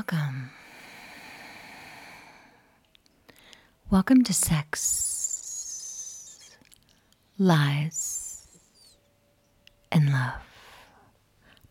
welcome. 0.00 0.50
Welcome 3.90 4.24
to 4.24 4.32
Sex, 4.32 4.78
Lies, 7.38 8.46
and 9.92 10.10
Love 10.10 10.40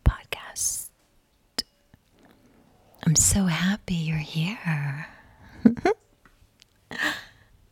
podcast. 0.05 0.89
I'm 3.03 3.15
so 3.15 3.45
happy 3.45 3.95
you're 3.95 4.17
here. 4.17 5.07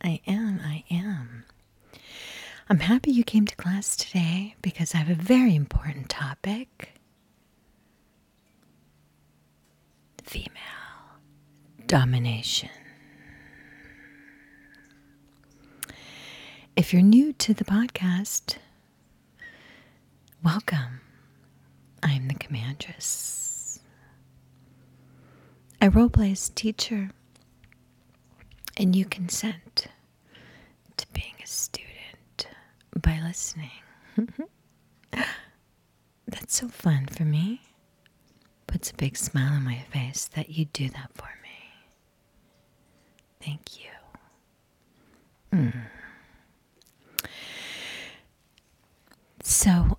I 0.01 0.21
am, 0.25 0.59
I 0.63 0.83
am. 0.89 1.45
I'm 2.67 2.79
happy 2.79 3.11
you 3.11 3.23
came 3.23 3.45
to 3.45 3.55
class 3.57 3.95
today 3.95 4.55
because 4.63 4.95
I 4.95 4.97
have 4.97 5.11
a 5.11 5.21
very 5.21 5.53
important 5.53 6.09
topic 6.09 6.96
female 10.27 10.51
domination. 11.85 12.69
If 16.75 16.91
you're 16.91 17.01
new 17.01 17.31
to 17.33 17.53
the 17.53 17.63
podcast, 17.63 18.57
welcome. 20.43 20.99
I'm 22.03 22.27
the 22.27 22.33
Commandress. 22.33 23.79
I 25.81 25.87
roleplay 25.87 26.33
as 26.33 26.49
teacher, 26.49 27.11
and 28.75 28.95
you 28.97 29.05
consent 29.05 29.87
to 30.97 31.07
being 31.13 31.35
a 31.41 31.47
student 31.47 32.47
by 33.01 33.21
listening. 33.23 33.71
That's 36.27 36.57
so 36.57 36.67
fun 36.67 37.05
for 37.05 37.23
me 37.23 37.61
puts 38.77 38.91
a 38.91 38.93
big 38.93 39.17
smile 39.17 39.53
on 39.53 39.63
my 39.63 39.79
face 39.91 40.29
that 40.35 40.51
you 40.51 40.65
do 40.65 40.87
that 40.87 41.09
for 41.15 41.29
me. 41.41 41.73
Thank 43.41 43.79
you. 43.79 43.89
Mm. 45.51 45.73
So, 49.41 49.97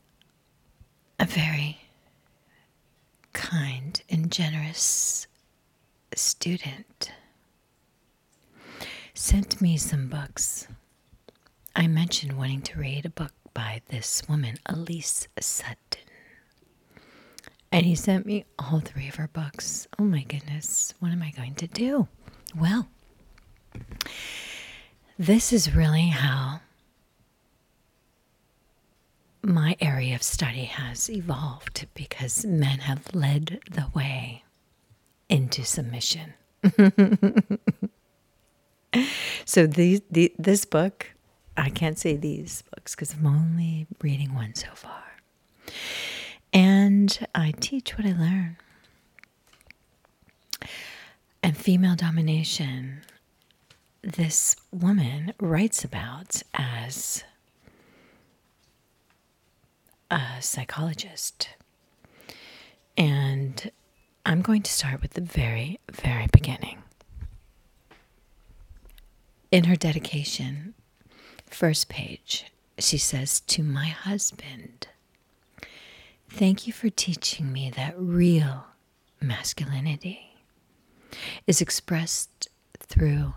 a 1.19 1.25
very 1.25 1.81
kind 3.33 4.01
and 4.09 4.31
generous 4.31 5.27
student 6.15 7.11
sent 9.13 9.61
me 9.61 9.77
some 9.77 10.07
books. 10.07 10.69
I 11.75 11.89
mentioned 11.89 12.39
wanting 12.39 12.63
to 12.63 12.79
read 12.79 13.07
a 13.07 13.11
book 13.11 13.33
by 13.55 13.83
this 13.89 14.23
woman, 14.29 14.57
Elise 14.67 15.27
Sutton. 15.41 16.08
And 17.71 17.85
he 17.85 17.95
sent 17.95 18.25
me 18.25 18.45
all 18.59 18.81
three 18.81 19.09
of 19.09 19.17
her 19.17 19.29
books. 19.29 19.87
Oh 19.99 20.05
my 20.05 20.23
goodness, 20.23 20.95
what 21.01 21.13
am 21.13 21.23
I 21.23 21.31
going 21.31 21.55
to 21.57 21.67
do? 21.67 22.09
Well, 22.59 22.89
this 25.19 25.53
is 25.53 25.75
really 25.75 26.09
how 26.09 26.61
my 29.43 29.77
area 29.81 30.15
of 30.15 30.23
study 30.23 30.65
has 30.65 31.11
evolved 31.11 31.87
because 31.95 32.45
men 32.45 32.81
have 32.81 33.15
led 33.15 33.61
the 33.71 33.87
way 33.95 34.45
into 35.29 35.65
submission. 35.65 36.35
so 39.45 39.67
these, 39.67 40.01
the, 40.11 40.33
this 40.39 40.65
book, 40.65 41.13
I 41.57 41.71
can't 41.71 41.99
say 41.99 42.17
these 42.17 42.63
books 42.75 42.95
because 42.95 43.15
I'm 43.15 43.27
only 43.27 43.87
reading 44.03 44.35
one 44.35 44.55
so 44.55 44.69
far. 44.75 45.05
And 46.53 47.27
I 47.35 47.53
teach 47.61 47.97
what 47.97 48.07
I 48.07 48.13
learn. 48.13 48.57
And 51.43 51.57
female 51.57 51.95
domination, 51.97 53.03
this 54.03 54.57
woman 54.73 55.33
writes 55.41 55.85
about 55.85 56.43
as 56.55 57.25
a 60.11 60.21
psychologist. 60.41 61.51
And 62.97 63.71
I'm 64.27 64.43
going 64.43 64.63
to 64.63 64.73
start 64.73 65.01
with 65.03 65.13
the 65.13 65.21
very, 65.21 65.79
very 65.91 66.27
beginning. 66.33 66.83
In 69.51 69.65
her 69.65 69.77
dedication, 69.77 70.75
first 71.47 71.89
page, 71.89 72.47
she 72.79 72.99
says, 72.99 73.41
To 73.41 73.63
my 73.63 73.87
husband, 73.87 74.89
Thank 76.31 76.67
you 76.67 76.73
for 76.73 76.89
teaching 76.91 77.53
me 77.53 77.71
that 77.71 77.95
real 77.99 78.67
masculinity 79.21 80.37
is 81.47 81.61
expressed 81.61 82.49
through 82.79 83.35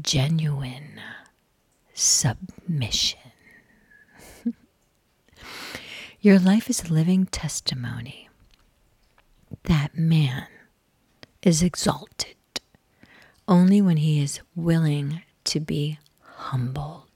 genuine 0.00 1.00
submission. 1.94 3.20
Your 6.20 6.38
life 6.38 6.68
is 6.70 6.84
a 6.84 6.92
living 6.92 7.26
testimony 7.26 8.28
that 9.64 9.96
man 9.96 10.46
is 11.42 11.62
exalted 11.62 12.36
only 13.46 13.82
when 13.82 13.96
he 13.98 14.22
is 14.22 14.40
willing 14.54 15.22
to 15.44 15.60
be 15.60 15.98
humbled. 16.20 17.09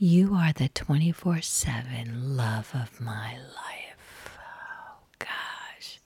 You 0.00 0.34
are 0.34 0.52
the 0.52 0.68
24 0.68 1.40
7 1.40 2.36
love 2.36 2.70
of 2.72 3.00
my 3.00 3.32
life. 3.36 4.30
Oh, 4.38 4.98
gosh. 5.18 5.98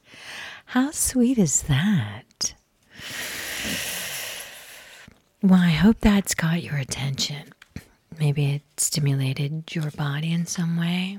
How 0.65 0.91
sweet 0.93 1.37
is 1.37 1.63
that? 1.65 2.55
Well, 5.43 5.61
I 5.61 5.71
hope 5.71 5.99
that's 6.01 6.35
got 6.35 6.63
your 6.63 6.77
attention. 6.77 7.53
Maybe 8.19 8.53
it 8.55 8.63
stimulated 8.79 9.75
your 9.75 9.91
body 9.91 10.33
in 10.33 10.47
some 10.47 10.79
way, 10.79 11.19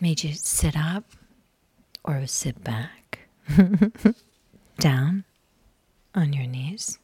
made 0.00 0.22
you 0.22 0.34
sit 0.34 0.76
up 0.76 1.04
or 2.04 2.24
sit 2.28 2.62
back, 2.62 3.28
down 4.78 5.24
on 6.14 6.32
your 6.32 6.46
knees. 6.46 7.00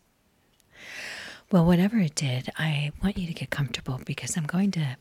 Well, 1.51 1.65
whatever 1.65 1.99
it 1.99 2.17
did, 2.17 2.51
I 2.59 2.91
want 3.03 3.17
you 3.17 3.27
to 3.29 3.33
get 3.33 3.51
comfortable 3.51 4.01
because 4.05 4.37
I'm 4.37 4.47
going 4.47 4.73
to 4.73 4.97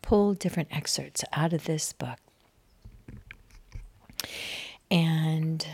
pull 0.00 0.32
different 0.32 0.68
excerpts 0.72 1.22
out 1.34 1.52
of 1.52 1.64
this 1.64 1.92
book. 1.92 2.18
And 4.90 5.66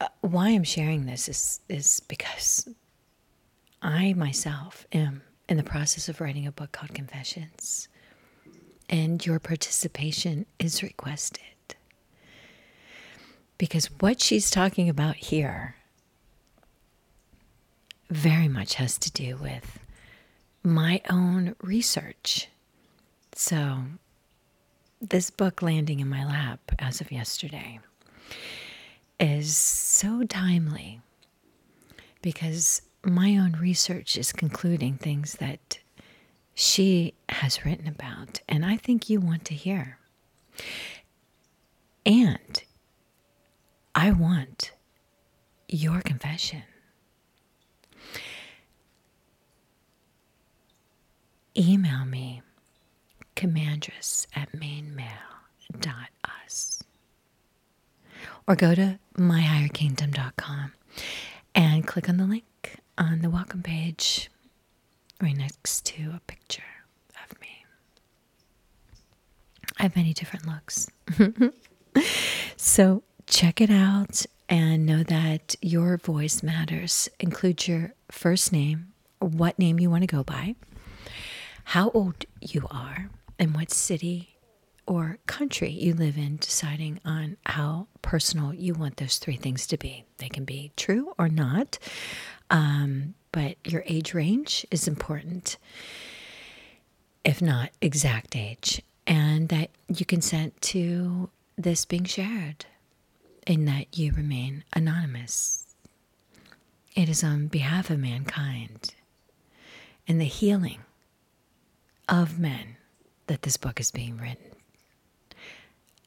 uh, 0.00 0.08
why 0.20 0.50
I'm 0.50 0.64
sharing 0.64 1.06
this 1.06 1.26
is, 1.28 1.60
is 1.70 2.00
because 2.00 2.68
I 3.80 4.12
myself 4.12 4.86
am 4.92 5.22
in 5.48 5.56
the 5.56 5.62
process 5.64 6.08
of 6.08 6.20
writing 6.20 6.46
a 6.46 6.52
book 6.52 6.72
called 6.72 6.94
Confessions, 6.94 7.88
and 8.90 9.24
your 9.24 9.38
participation 9.38 10.44
is 10.58 10.82
requested. 10.82 11.42
Because 13.60 13.90
what 14.00 14.22
she's 14.22 14.50
talking 14.50 14.88
about 14.88 15.16
here 15.16 15.74
very 18.08 18.48
much 18.48 18.76
has 18.76 18.96
to 18.96 19.12
do 19.12 19.36
with 19.36 19.78
my 20.62 21.02
own 21.10 21.54
research. 21.60 22.48
So, 23.34 23.80
this 24.98 25.28
book 25.28 25.60
landing 25.60 26.00
in 26.00 26.08
my 26.08 26.24
lap 26.24 26.72
as 26.78 27.02
of 27.02 27.12
yesterday 27.12 27.80
is 29.18 29.54
so 29.58 30.22
timely 30.22 31.02
because 32.22 32.80
my 33.04 33.36
own 33.36 33.58
research 33.60 34.16
is 34.16 34.32
concluding 34.32 34.94
things 34.94 35.34
that 35.34 35.80
she 36.54 37.12
has 37.28 37.66
written 37.66 37.88
about, 37.88 38.40
and 38.48 38.64
I 38.64 38.78
think 38.78 39.10
you 39.10 39.20
want 39.20 39.44
to 39.44 39.54
hear. 39.54 39.98
And 42.06 42.62
I 44.02 44.12
want 44.12 44.72
your 45.68 46.00
confession. 46.00 46.62
Email 51.54 52.06
me, 52.06 52.40
commandress 53.36 54.26
at 54.34 54.54
mainmail.us. 54.54 55.12
Or 58.48 58.56
go 58.56 58.74
to 58.74 58.98
myhigherkingdom.com 59.18 60.72
and 61.54 61.86
click 61.86 62.08
on 62.08 62.16
the 62.16 62.24
link 62.24 62.76
on 62.96 63.20
the 63.20 63.28
welcome 63.28 63.62
page 63.62 64.30
right 65.20 65.36
next 65.36 65.84
to 65.84 66.12
a 66.16 66.20
picture 66.26 66.62
of 67.22 67.38
me. 67.38 67.66
I 69.78 69.82
have 69.82 69.94
many 69.94 70.14
different 70.14 70.46
looks. 70.46 70.86
so 72.56 73.02
check 73.30 73.60
it 73.60 73.70
out 73.70 74.26
and 74.48 74.84
know 74.84 75.04
that 75.04 75.54
your 75.62 75.96
voice 75.96 76.42
matters. 76.42 77.08
Include 77.20 77.68
your 77.68 77.94
first 78.10 78.52
name, 78.52 78.92
what 79.20 79.56
name 79.56 79.78
you 79.78 79.88
want 79.88 80.02
to 80.02 80.08
go 80.08 80.24
by, 80.24 80.56
how 81.64 81.90
old 81.90 82.26
you 82.40 82.66
are, 82.72 83.08
and 83.38 83.54
what 83.54 83.70
city 83.70 84.36
or 84.84 85.18
country 85.26 85.70
you 85.70 85.94
live 85.94 86.18
in, 86.18 86.38
deciding 86.38 86.98
on 87.04 87.36
how 87.46 87.86
personal 88.02 88.52
you 88.52 88.74
want 88.74 88.96
those 88.96 89.18
three 89.18 89.36
things 89.36 89.64
to 89.68 89.76
be. 89.76 90.04
They 90.18 90.28
can 90.28 90.44
be 90.44 90.72
true 90.76 91.12
or 91.16 91.28
not, 91.28 91.78
um, 92.50 93.14
but 93.30 93.56
your 93.64 93.84
age 93.86 94.12
range 94.12 94.66
is 94.72 94.88
important, 94.88 95.56
if 97.24 97.40
not 97.40 97.70
exact 97.80 98.34
age, 98.34 98.82
and 99.06 99.48
that 99.50 99.70
you 99.86 100.04
consent 100.04 100.60
to 100.62 101.30
this 101.56 101.84
being 101.84 102.04
shared 102.04 102.66
and 103.46 103.66
that 103.68 103.96
you 103.96 104.12
remain 104.12 104.64
anonymous. 104.74 105.66
It 106.94 107.08
is 107.08 107.22
on 107.24 107.46
behalf 107.46 107.90
of 107.90 107.98
mankind 107.98 108.94
and 110.06 110.20
the 110.20 110.24
healing 110.24 110.80
of 112.08 112.38
men 112.38 112.76
that 113.26 113.42
this 113.42 113.56
book 113.56 113.78
is 113.80 113.90
being 113.90 114.18
written. 114.18 114.50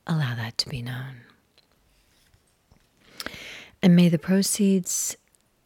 Allow 0.06 0.36
that 0.36 0.58
to 0.60 0.70
be 0.70 0.82
known. 0.82 1.22
And 3.82 3.96
may 3.96 4.10
the 4.10 4.20
proceeds 4.20 5.16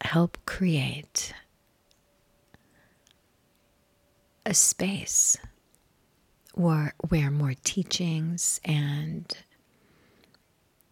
help 0.00 0.38
create 0.46 1.34
a 4.46 4.54
space 4.54 5.36
where, 6.54 6.94
where 7.08 7.30
more 7.30 7.54
teachings 7.64 8.60
and 8.64 9.36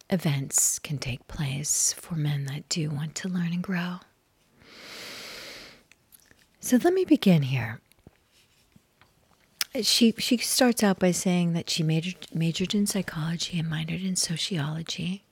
events 0.09 0.79
can 0.79 0.97
take 0.97 1.27
place 1.27 1.93
for 1.93 2.15
men 2.15 2.45
that 2.45 2.67
do 2.69 2.89
want 2.89 3.15
to 3.15 3.27
learn 3.27 3.53
and 3.53 3.61
grow. 3.61 3.97
So 6.59 6.77
let 6.83 6.93
me 6.93 7.05
begin 7.05 7.43
here. 7.43 7.79
She 9.81 10.13
she 10.17 10.37
starts 10.37 10.81
out 10.81 10.97
by 10.99 11.11
saying 11.11 11.53
that 11.53 11.69
she 11.69 11.83
majored 11.83 12.27
majored 12.33 12.73
in 12.73 12.87
psychology 12.87 13.59
and 13.59 13.69
minored 13.69 14.03
in 14.05 14.15
sociology, 14.15 15.23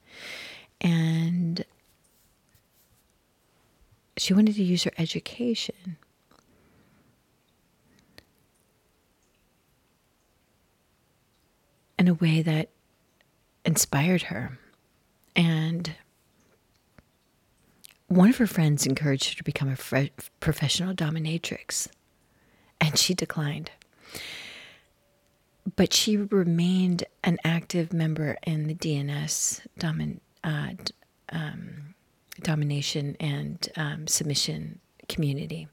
and 0.80 1.66
she 4.18 4.34
wanted 4.34 4.56
to 4.56 4.64
use 4.64 4.84
her 4.84 4.92
education 4.98 5.98
in 11.98 12.08
a 12.08 12.14
way 12.14 12.42
that 12.42 12.70
inspired 13.66 14.24
her. 14.24 14.60
And 15.36 15.96
one 18.08 18.30
of 18.30 18.38
her 18.38 18.48
friends 18.48 18.86
encouraged 18.86 19.30
her 19.30 19.36
to 19.36 19.44
become 19.44 19.70
a 19.70 20.10
professional 20.40 20.94
dominatrix, 20.94 21.88
and 22.80 22.98
she 22.98 23.14
declined. 23.14 23.72
But 25.76 25.94
she 25.94 26.18
remained 26.18 27.06
an 27.24 27.40
active 27.44 27.92
member 27.92 28.38
in 28.44 28.68
the 28.68 28.76
DNS 28.76 29.62
domin, 29.80 30.20
uh, 30.44 30.74
um, 31.30 31.96
domination 32.42 33.18
and 33.20 33.68
um, 33.76 34.08
submission 34.08 34.80
community. 35.10 35.68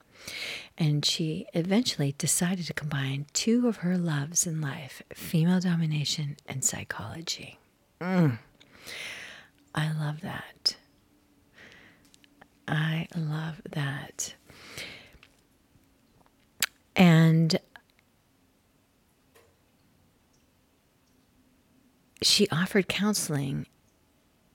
And 0.78 1.04
she 1.04 1.46
eventually 1.52 2.14
decided 2.16 2.66
to 2.66 2.74
combine 2.74 3.26
two 3.32 3.68
of 3.68 3.78
her 3.78 3.98
loves 3.98 4.46
in 4.46 4.60
life 4.60 5.02
female 5.12 5.60
domination 5.60 6.36
and 6.46 6.64
psychology. 6.64 7.58
Mm. 8.00 8.38
I 9.74 9.92
love 9.92 10.20
that. 10.20 10.76
I 12.68 13.06
love 13.16 13.60
that. 13.70 14.34
And 16.94 17.58
she 22.22 22.48
offered 22.50 22.88
counseling 22.88 23.66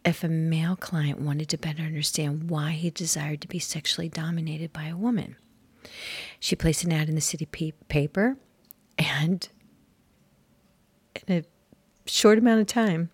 if 0.05 0.23
a 0.23 0.29
male 0.29 0.75
client 0.75 1.19
wanted 1.19 1.49
to 1.49 1.57
better 1.57 1.83
understand 1.83 2.49
why 2.49 2.71
he 2.71 2.89
desired 2.89 3.41
to 3.41 3.47
be 3.47 3.59
sexually 3.59 4.07
dominated 4.07 4.71
by 4.71 4.85
a 4.85 4.95
woman. 4.95 5.35
She 6.39 6.55
placed 6.55 6.83
an 6.83 6.93
ad 6.93 7.09
in 7.09 7.15
the 7.15 7.21
city 7.21 7.45
paper, 7.45 8.37
and 8.97 9.49
in 11.27 11.37
a 11.39 11.43
short 12.05 12.37
amount 12.37 12.61
of 12.61 12.67
time, 12.67 13.09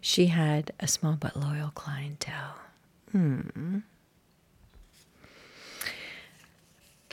she 0.00 0.26
had 0.26 0.72
a 0.80 0.86
small 0.88 1.16
but 1.18 1.36
loyal 1.36 1.70
clientele. 1.74 2.56
Hmm. 3.12 3.78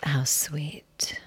How 0.03 0.23
sweet. 0.23 1.19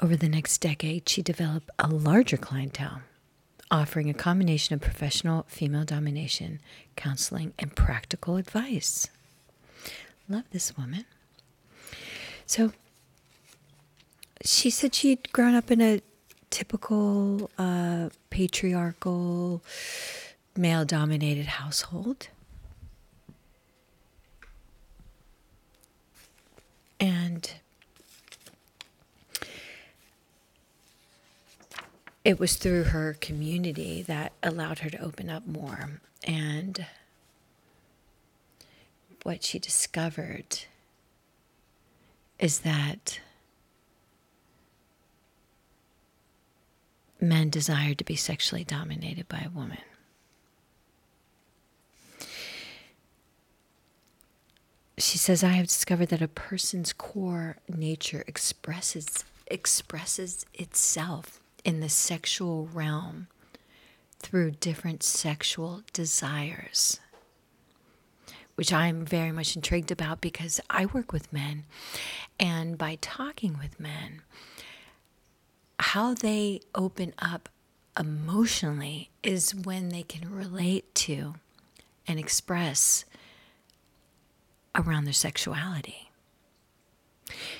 Over 0.00 0.16
the 0.16 0.28
next 0.28 0.58
decade, 0.58 1.08
she 1.08 1.22
developed 1.22 1.70
a 1.78 1.88
larger 1.88 2.36
clientele, 2.36 3.00
offering 3.70 4.08
a 4.08 4.14
combination 4.14 4.74
of 4.74 4.80
professional 4.80 5.44
female 5.48 5.84
domination, 5.84 6.60
counseling, 6.96 7.52
and 7.58 7.74
practical 7.74 8.36
advice. 8.36 9.08
Love 10.28 10.44
this 10.50 10.76
woman. 10.76 11.04
So 12.46 12.72
she 14.44 14.70
said 14.70 14.94
she'd 14.94 15.32
grown 15.32 15.54
up 15.54 15.70
in 15.70 15.80
a 15.80 16.00
typical 16.50 17.50
uh, 17.58 18.08
patriarchal, 18.30 19.62
male 20.56 20.84
dominated 20.84 21.46
household. 21.46 22.28
And 27.00 27.52
it 32.24 32.38
was 32.38 32.56
through 32.56 32.84
her 32.84 33.16
community 33.20 34.02
that 34.02 34.32
allowed 34.42 34.80
her 34.80 34.90
to 34.90 34.98
open 35.00 35.30
up 35.30 35.46
more. 35.46 36.00
And 36.24 36.84
what 39.22 39.44
she 39.44 39.58
discovered 39.58 40.64
is 42.38 42.60
that 42.60 43.20
men 47.20 47.50
desire 47.50 47.94
to 47.94 48.04
be 48.04 48.16
sexually 48.16 48.64
dominated 48.64 49.28
by 49.28 49.38
a 49.46 49.50
woman. 49.50 49.78
She 54.98 55.18
says, 55.18 55.44
I 55.44 55.50
have 55.50 55.68
discovered 55.68 56.08
that 56.08 56.22
a 56.22 56.28
person's 56.28 56.92
core 56.92 57.56
nature 57.68 58.24
expresses 58.26 59.24
expresses 59.50 60.44
itself 60.52 61.40
in 61.64 61.80
the 61.80 61.88
sexual 61.88 62.68
realm 62.74 63.28
through 64.18 64.50
different 64.50 65.02
sexual 65.02 65.82
desires 65.94 67.00
which 68.58 68.72
I'm 68.72 69.04
very 69.04 69.30
much 69.30 69.54
intrigued 69.54 69.92
about 69.92 70.20
because 70.20 70.60
I 70.68 70.86
work 70.86 71.12
with 71.12 71.32
men. 71.32 71.62
And 72.40 72.76
by 72.76 72.98
talking 73.00 73.56
with 73.56 73.78
men, 73.78 74.22
how 75.78 76.14
they 76.14 76.60
open 76.74 77.14
up 77.18 77.48
emotionally 77.98 79.10
is 79.22 79.54
when 79.54 79.88
they 79.88 80.02
can 80.02 80.30
relate 80.30 80.94
to 80.94 81.34
and 82.06 82.18
express 82.18 83.04
around 84.74 85.04
their 85.04 85.12
sexuality. 85.12 86.10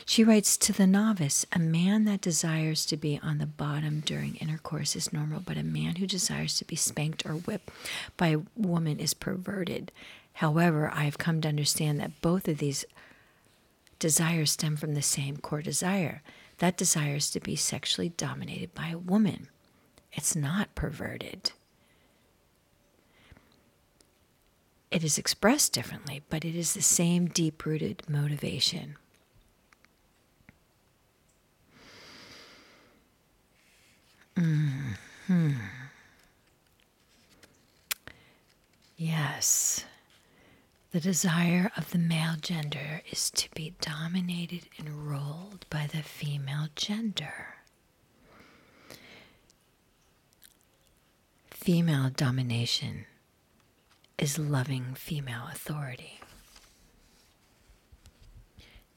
She 0.06 0.25
writes 0.25 0.56
to 0.56 0.72
the 0.72 0.87
novice 0.87 1.44
A 1.52 1.58
man 1.58 2.04
that 2.04 2.22
desires 2.22 2.87
to 2.87 2.96
be 2.96 3.20
on 3.22 3.38
the 3.38 3.46
bottom 3.46 4.00
during 4.00 4.37
intercourse 4.37 4.96
is 4.96 5.12
normal, 5.12 5.40
but 5.40 5.58
a 5.58 5.62
man 5.62 5.96
who 5.96 6.06
desires 6.06 6.56
to 6.56 6.64
be 6.64 6.76
spanked 6.76 7.26
or 7.26 7.32
whipped 7.34 7.70
by 8.16 8.28
a 8.28 8.40
woman 8.56 8.98
is 8.98 9.12
perverted. 9.12 9.92
However, 10.34 10.90
I 10.94 11.04
have 11.04 11.18
come 11.18 11.40
to 11.42 11.48
understand 11.48 12.00
that 12.00 12.20
both 12.22 12.48
of 12.48 12.58
these 12.58 12.87
desires 13.98 14.52
stem 14.52 14.76
from 14.76 14.94
the 14.94 15.02
same 15.02 15.37
core 15.37 15.62
desire. 15.62 16.22
That 16.59 16.77
desires 16.77 17.31
to 17.31 17.41
be 17.41 17.57
sexually 17.57 18.09
dominated 18.11 18.75
by 18.75 18.88
a 18.88 18.99
woman. 18.99 19.49
It's 20.12 20.35
not 20.35 20.75
perverted. 20.75 21.53
It 24.91 25.05
is 25.05 25.19
expressed 25.19 25.73
differently, 25.73 26.23
but 26.29 26.45
it 26.45 26.57
is 26.57 26.75
the 26.75 26.83
same 26.83 27.27
deep 27.27 27.65
rooted 27.65 28.03
motivation. 28.09 28.97
Hmm. 34.37 35.53
Yes. 38.97 39.85
The 40.90 41.00
desire 41.00 41.71
of 41.76 41.90
the 41.90 41.99
male 41.99 42.37
gender 42.40 43.02
is 43.11 43.30
to 43.33 43.50
be 43.54 43.75
dominated 43.78 44.68
and 44.78 45.07
ruled 45.07 45.66
by 45.68 45.87
the 45.87 46.02
female 46.02 46.68
gender. 46.76 47.57
Female 51.50 52.09
domination 52.09 53.04
is 54.16 54.38
loving 54.38 54.95
female 54.95 55.49
authority. 55.52 56.21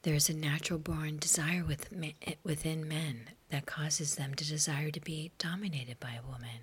There 0.03 0.15
is 0.15 0.29
a 0.29 0.33
natural 0.33 0.79
born 0.79 1.17
desire 1.19 1.65
within 1.65 2.87
men 2.87 3.31
that 3.49 3.65
causes 3.65 4.15
them 4.15 4.33
to 4.35 4.47
desire 4.47 4.91
to 4.91 5.01
be 5.01 5.31
dominated 5.37 5.99
by 5.99 6.13
a 6.13 6.25
woman. 6.25 6.61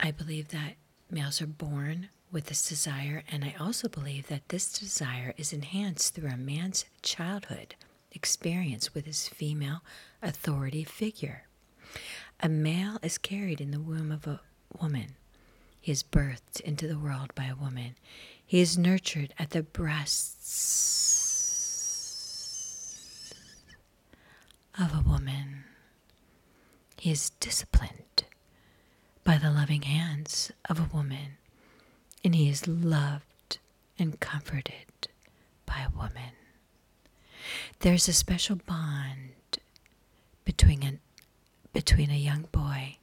I 0.00 0.10
believe 0.10 0.48
that 0.48 0.74
males 1.08 1.40
are 1.40 1.46
born 1.46 2.08
with 2.32 2.46
this 2.46 2.68
desire, 2.68 3.22
and 3.30 3.44
I 3.44 3.54
also 3.58 3.88
believe 3.88 4.28
that 4.28 4.48
this 4.48 4.72
desire 4.72 5.34
is 5.36 5.52
enhanced 5.52 6.14
through 6.14 6.30
a 6.30 6.36
man's 6.36 6.84
childhood 7.02 7.74
experience 8.12 8.94
with 8.94 9.06
his 9.06 9.28
female 9.28 9.82
authority 10.22 10.84
figure. 10.84 11.44
A 12.40 12.48
male 12.48 12.98
is 13.02 13.18
carried 13.18 13.60
in 13.60 13.70
the 13.70 13.80
womb 13.80 14.12
of 14.12 14.26
a 14.26 14.40
woman. 14.80 15.16
He 15.80 15.92
is 15.92 16.02
birthed 16.02 16.60
into 16.60 16.86
the 16.86 16.98
world 16.98 17.34
by 17.34 17.46
a 17.46 17.56
woman. 17.56 17.96
He 18.44 18.60
is 18.60 18.76
nurtured 18.78 19.32
at 19.38 19.50
the 19.50 19.62
breasts 19.62 20.50
of 24.78 24.94
a 24.94 25.02
woman. 25.08 25.64
He 26.98 27.10
is 27.10 27.30
disciplined 27.40 28.24
by 29.24 29.38
the 29.38 29.50
loving 29.50 29.82
hands 29.82 30.52
of 30.68 30.78
a 30.78 30.88
woman. 30.94 31.38
And 32.22 32.34
he 32.34 32.48
is 32.48 32.68
loved 32.68 33.58
and 33.98 34.18
comforted 34.20 35.08
by 35.66 35.86
a 35.86 35.96
woman. 35.96 36.32
There's 37.80 38.08
a 38.08 38.12
special 38.12 38.56
bond 38.56 39.58
between 40.44 40.82
a, 40.82 40.98
between 41.72 42.10
a 42.10 42.16
young 42.18 42.46
boy 42.52 42.96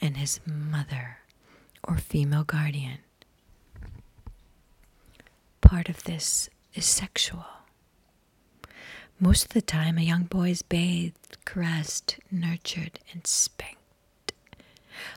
and 0.00 0.16
his 0.16 0.40
mother 0.46 1.18
or 1.82 1.96
female 1.98 2.44
guardian. 2.44 2.98
Part 5.60 5.88
of 5.88 6.04
this 6.04 6.48
is 6.74 6.84
sexual. 6.84 7.46
Most 9.20 9.44
of 9.46 9.50
the 9.52 9.62
time, 9.62 9.96
a 9.96 10.02
young 10.02 10.24
boy 10.24 10.50
is 10.50 10.62
bathed, 10.62 11.38
caressed, 11.44 12.18
nurtured, 12.30 12.98
and 13.12 13.26
spanked 13.26 14.32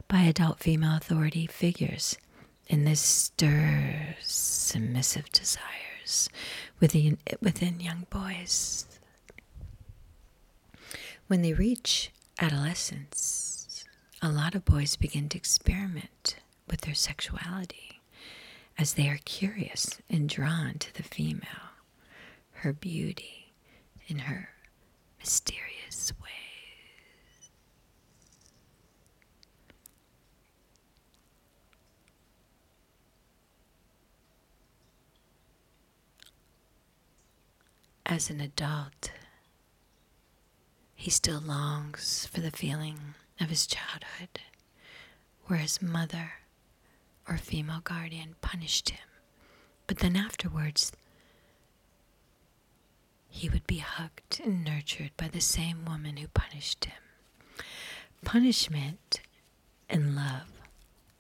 by 0.08 0.22
adult 0.22 0.60
female 0.60 0.96
authority 0.98 1.48
figures, 1.48 2.18
and 2.70 2.86
this 2.86 3.00
stirs 3.00 4.16
submissive 4.22 5.30
desires 5.32 6.30
within, 6.80 7.18
within 7.42 7.80
young 7.80 8.06
boys. 8.10 8.86
When 11.28 11.42
they 11.42 11.54
reach 11.54 12.12
adolescence, 12.40 13.84
a 14.22 14.30
lot 14.30 14.56
of 14.56 14.66
boys 14.66 14.96
begin 14.96 15.30
to 15.30 15.38
experiment 15.38 16.38
with 16.68 16.82
their 16.82 16.96
sexuality 16.96 18.02
as 18.78 18.94
they 18.94 19.08
are 19.10 19.20
curious 19.26 20.00
and 20.10 20.30
drawn 20.30 20.76
to 20.80 20.94
the 20.94 21.04
female, 21.04 21.74
her 22.52 22.74
beauty, 22.74 23.54
in 24.08 24.20
her 24.20 24.50
mysterious 25.20 26.14
ways. 26.22 26.47
As 38.10 38.30
an 38.30 38.40
adult, 38.40 39.12
he 40.96 41.12
still 41.12 41.42
longs 41.42 42.26
for 42.26 42.40
the 42.40 42.52
feeling 42.52 43.16
of 43.38 43.50
his 43.50 43.68
childhood, 43.68 44.40
where 45.48 45.60
his 45.60 45.82
mother 45.82 46.32
or 47.28 47.36
female 47.38 47.82
guardian 47.84 48.36
punished 48.40 48.92
him, 48.92 49.10
but 49.88 49.98
then 50.00 50.16
afterwards 50.16 50.94
he 53.30 53.50
would 53.50 53.68
be 53.68 53.80
hugged 53.80 54.40
and 54.42 54.64
nurtured 54.64 55.12
by 55.18 55.28
the 55.28 55.42
same 55.42 55.84
woman 55.84 56.16
who 56.16 56.30
punished 56.30 56.86
him. 56.86 57.04
Punishment 58.24 59.20
and 59.90 60.16
love 60.16 60.50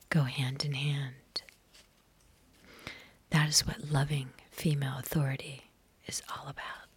go 0.09 0.23
hand 0.23 0.63
in 0.63 0.73
hand. 0.73 1.41
That 3.31 3.49
is 3.49 3.67
what 3.67 3.91
loving 3.91 4.29
female 4.51 4.97
authority 4.97 5.66
is 6.07 6.21
all 6.29 6.47
about. 6.49 6.87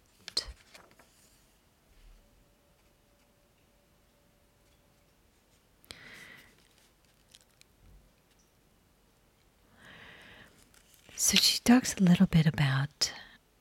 So 11.15 11.37
she 11.37 11.59
talks 11.59 11.95
a 11.95 12.03
little 12.03 12.25
bit 12.25 12.47
about. 12.47 13.13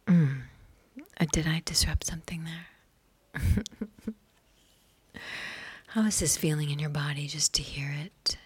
Mm, 0.07 0.43
did 1.31 1.47
I 1.47 1.61
disrupt 1.65 2.07
something 2.07 2.45
there? 2.45 3.45
How 5.89 6.07
is 6.07 6.21
this 6.21 6.37
feeling 6.39 6.71
in 6.71 6.79
your 6.79 6.91
body 6.91 7.27
just 7.27 7.53
to 7.55 7.63
hear 7.63 7.91
it? 7.93 8.39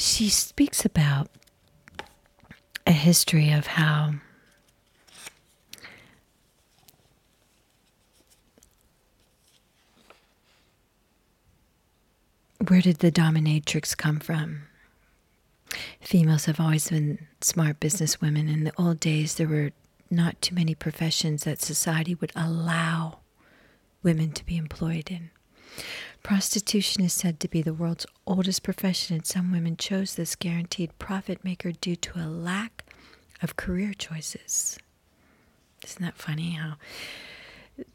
She 0.00 0.30
speaks 0.30 0.86
about 0.86 1.28
a 2.86 2.92
history 2.92 3.52
of 3.52 3.66
how 3.66 4.14
where 12.66 12.80
did 12.80 13.00
the 13.00 13.12
dominatrix 13.12 13.94
come 13.94 14.20
from? 14.20 14.62
Females 16.00 16.46
have 16.46 16.58
always 16.58 16.88
been 16.88 17.26
smart 17.42 17.78
businesswomen. 17.78 18.50
In 18.50 18.64
the 18.64 18.72
old 18.78 19.00
days, 19.00 19.34
there 19.34 19.48
were 19.48 19.72
not 20.10 20.40
too 20.40 20.54
many 20.54 20.74
professions 20.74 21.44
that 21.44 21.60
society 21.60 22.14
would 22.14 22.32
allow 22.34 23.18
women 24.02 24.32
to 24.32 24.46
be 24.46 24.56
employed 24.56 25.10
in. 25.10 25.30
Prostitution 26.22 27.02
is 27.02 27.12
said 27.12 27.40
to 27.40 27.48
be 27.48 27.62
the 27.62 27.74
world's 27.74 28.06
oldest 28.26 28.62
profession, 28.62 29.16
and 29.16 29.26
some 29.26 29.52
women 29.52 29.76
chose 29.76 30.14
this 30.14 30.36
guaranteed 30.36 30.98
profit 30.98 31.42
maker 31.44 31.72
due 31.72 31.96
to 31.96 32.18
a 32.18 32.28
lack 32.28 32.84
of 33.42 33.56
career 33.56 33.94
choices. 33.94 34.78
Isn't 35.84 36.02
that 36.02 36.16
funny 36.16 36.52
how 36.52 36.74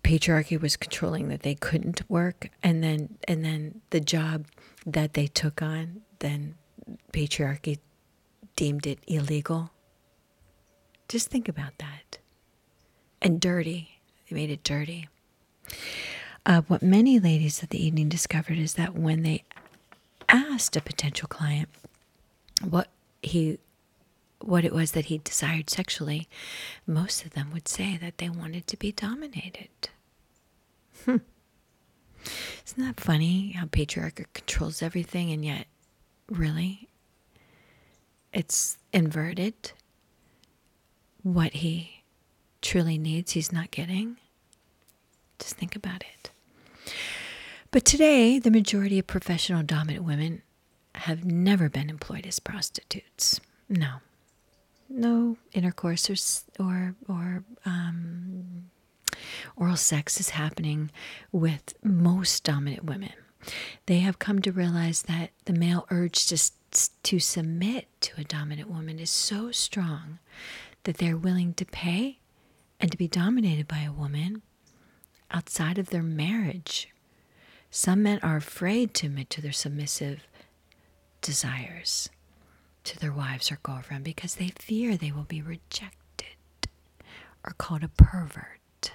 patriarchy 0.03 0.59
was 0.59 0.75
controlling 0.75 1.27
that 1.27 1.43
they 1.43 1.53
couldn't 1.53 2.01
work 2.09 2.49
and 2.63 2.83
then 2.83 3.17
and 3.27 3.45
then 3.45 3.81
the 3.91 3.99
job 3.99 4.47
that 4.85 5.13
they 5.13 5.27
took 5.27 5.61
on 5.61 6.01
then 6.17 6.55
patriarchy 7.13 7.77
deemed 8.55 8.87
it 8.87 8.99
illegal? 9.07 9.69
Just 11.07 11.29
think 11.29 11.47
about 11.47 11.77
that. 11.77 12.17
And 13.21 13.39
dirty. 13.39 14.01
They 14.27 14.35
made 14.35 14.49
it 14.49 14.63
dirty 14.63 15.07
uh, 16.45 16.61
what 16.67 16.83
many 16.83 17.19
ladies 17.19 17.63
of 17.63 17.69
the 17.69 17.83
evening 17.83 18.09
discovered 18.09 18.57
is 18.57 18.75
that 18.75 18.95
when 18.95 19.23
they 19.23 19.43
asked 20.29 20.75
a 20.75 20.81
potential 20.81 21.27
client 21.27 21.69
what 22.63 22.89
he 23.21 23.59
what 24.39 24.65
it 24.65 24.73
was 24.73 24.91
that 24.91 25.05
he 25.05 25.17
desired 25.19 25.69
sexually, 25.69 26.27
most 26.85 27.25
of 27.25 27.31
them 27.31 27.49
would 27.51 27.67
say 27.67 27.97
that 27.97 28.19
they 28.19 28.29
wanted 28.29 28.67
to 28.67 28.77
be 28.77 28.91
dominated. 28.91 29.69
Hmm. 31.03 31.17
Isn't 32.65 32.83
that 32.83 32.99
funny 32.99 33.51
how 33.53 33.65
patriarchy 33.65 34.25
controls 34.33 34.83
everything 34.83 35.31
and 35.31 35.43
yet, 35.43 35.65
really, 36.29 36.89
it's 38.33 38.77
inverted? 38.93 39.71
What 41.23 41.53
he 41.53 42.03
truly 42.61 42.97
needs, 42.99 43.31
he's 43.31 43.51
not 43.51 43.71
getting. 43.71 44.17
Just 45.39 45.55
think 45.55 45.75
about 45.75 46.03
it. 46.03 46.29
But 47.75 47.83
today, 47.83 48.39
the 48.39 48.51
majority 48.51 48.99
of 48.99 49.07
professional 49.07 49.61
dominant 49.61 50.05
women 50.05 50.43
have 50.93 51.25
never 51.25 51.67
been 51.67 51.89
employed 51.89 52.25
as 52.25 52.39
prostitutes. 52.39 53.41
No, 53.67 53.95
no 54.87 55.35
intercourse 55.51 56.09
or 56.09 56.15
or 56.57 56.95
or 57.09 57.43
um, 57.65 58.69
oral 59.57 59.75
sex 59.75 60.21
is 60.21 60.29
happening 60.29 60.89
with 61.33 61.73
most 61.83 62.45
dominant 62.45 62.85
women. 62.85 63.11
They 63.87 63.99
have 63.99 64.19
come 64.19 64.41
to 64.43 64.53
realize 64.53 65.01
that 65.01 65.31
the 65.43 65.51
male 65.51 65.85
urge 65.91 66.27
to 66.27 66.51
to 67.03 67.19
submit 67.19 67.89
to 68.03 68.21
a 68.21 68.23
dominant 68.23 68.69
woman 68.69 68.99
is 68.99 69.09
so 69.09 69.51
strong 69.51 70.19
that 70.85 70.95
they're 70.99 71.17
willing 71.17 71.53
to 71.55 71.65
pay 71.65 72.19
and 72.79 72.89
to 72.89 72.97
be 72.97 73.09
dominated 73.09 73.67
by 73.67 73.81
a 73.81 73.91
woman 73.91 74.43
outside 75.29 75.77
of 75.77 75.89
their 75.89 76.03
marriage. 76.03 76.87
Some 77.75 78.03
men 78.03 78.19
are 78.23 78.37
afraid 78.37 78.93
to 78.95 79.07
admit 79.07 79.29
to 79.31 79.41
their 79.41 79.51
submissive 79.51 80.21
desires 81.21 82.07
to 82.85 82.97
their 82.97 83.11
wives 83.11 83.51
or 83.51 83.59
girlfriend 83.63 84.05
because 84.05 84.35
they 84.35 84.53
fear 84.57 84.95
they 84.95 85.11
will 85.11 85.25
be 85.25 85.41
rejected 85.41 86.37
or 87.43 87.51
called 87.57 87.83
a 87.83 87.89
pervert. 87.89 88.93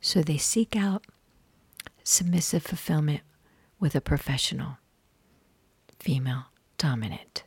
So 0.00 0.22
they 0.22 0.38
seek 0.38 0.74
out 0.74 1.04
submissive 2.02 2.64
fulfillment 2.64 3.20
with 3.78 3.94
a 3.94 4.00
professional, 4.00 4.78
female 6.00 6.46
dominant 6.78 7.44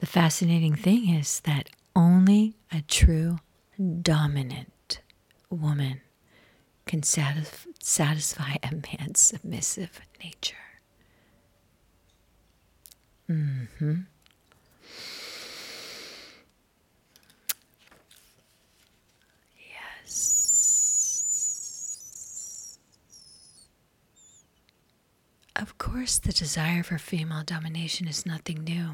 The 0.00 0.06
fascinating 0.06 0.74
thing 0.74 1.08
is 1.08 1.40
that 1.40 1.70
only 1.94 2.56
a 2.72 2.82
true 2.82 3.38
dominant 4.02 5.00
woman 5.50 6.00
can 6.88 7.02
satisf- 7.02 7.66
satisfy 7.80 8.56
a 8.62 8.72
man's 8.72 9.20
submissive 9.20 10.00
nature. 10.24 10.56
Mm-hmm. 13.30 13.94
Yes. 20.02 22.78
Of 25.54 25.76
course, 25.76 26.18
the 26.18 26.32
desire 26.32 26.82
for 26.82 26.96
female 26.96 27.42
domination 27.44 28.08
is 28.08 28.24
nothing 28.24 28.64
new. 28.64 28.92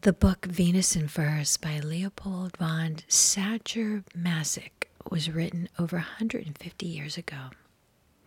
The 0.00 0.12
book 0.12 0.46
Venus 0.46 0.96
in 0.96 1.06
Furs 1.06 1.56
by 1.56 1.78
Leopold 1.78 2.56
von 2.56 2.96
Was 5.10 5.30
written 5.30 5.68
over 5.78 5.96
150 5.96 6.86
years 6.86 7.16
ago. 7.16 7.50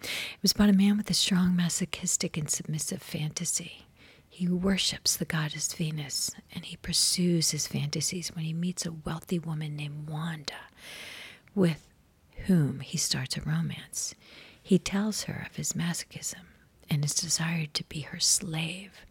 It 0.02 0.10
was 0.42 0.52
about 0.52 0.70
a 0.70 0.74
man 0.74 0.98
with 0.98 1.10
a 1.10 1.14
strong 1.14 1.56
masochistic 1.56 2.38
and 2.38 2.50
submissive 2.50 3.02
fantasy. 3.04 3.86
He 4.28 4.48
worships 4.48 5.16
the 5.16 5.26
goddess 5.26 5.72
Venus 5.74 6.32
and 6.54 6.66
he 6.66 6.78
pursues 6.78 7.52
his 7.52 7.68
fantasies 7.68 8.30
when 8.30 8.46
he 8.46 8.54
meets 8.54 8.86
a 8.86 8.92
wealthy 8.92 9.38
woman 9.38 9.76
named 9.76 10.10
Wanda, 10.10 10.54
with 11.54 11.88
whom 12.48 12.80
he 12.80 12.98
starts 12.98 13.38
a 13.38 13.42
romance. 13.42 14.16
He 14.62 14.80
tells 14.80 15.24
her 15.24 15.46
of 15.50 15.58
his 15.58 15.74
masochism 15.74 16.46
and 16.90 17.04
his 17.04 17.14
desire 17.14 17.68
to 17.74 17.84
be 17.86 18.02
her 18.02 18.20
slave. 18.20 19.06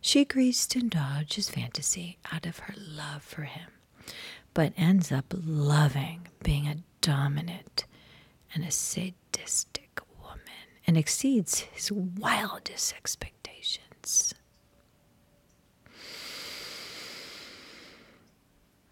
She 0.00 0.20
agrees 0.20 0.66
to 0.68 0.78
indulge 0.78 1.34
his 1.34 1.48
fantasy 1.48 2.18
out 2.30 2.46
of 2.46 2.58
her 2.60 2.74
love 2.76 3.22
for 3.22 3.42
him, 3.42 3.70
but 4.54 4.72
ends 4.76 5.10
up 5.10 5.32
loving 5.34 6.28
being 6.42 6.66
a 6.66 6.76
dominant 7.00 7.84
and 8.54 8.64
a 8.64 8.70
sadistic 8.70 10.00
woman 10.20 10.40
and 10.86 10.96
exceeds 10.96 11.60
his 11.60 11.92
wildest 11.92 12.94
expectations. 12.94 14.34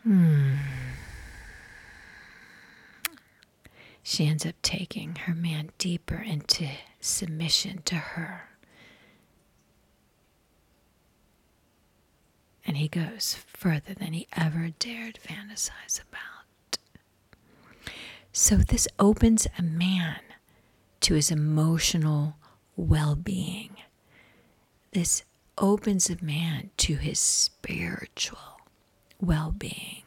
Hmm. 0.02 0.54
She 4.02 4.26
ends 4.26 4.46
up 4.46 4.54
taking 4.62 5.16
her 5.16 5.34
man 5.34 5.70
deeper 5.78 6.14
into 6.16 6.68
submission 7.00 7.82
to 7.86 7.96
her. 7.96 8.50
And 12.64 12.76
he 12.76 12.86
goes 12.88 13.36
further 13.48 13.94
than 13.94 14.12
he 14.12 14.28
ever 14.32 14.70
dared 14.78 15.18
fantasize 15.22 16.00
about. 16.00 16.35
So, 18.38 18.56
this 18.56 18.86
opens 18.98 19.46
a 19.58 19.62
man 19.62 20.20
to 21.00 21.14
his 21.14 21.30
emotional 21.30 22.36
well 22.76 23.16
being. 23.16 23.78
This 24.92 25.22
opens 25.56 26.10
a 26.10 26.22
man 26.22 26.68
to 26.76 26.96
his 26.96 27.18
spiritual 27.18 28.60
well 29.22 29.54
being. 29.56 30.02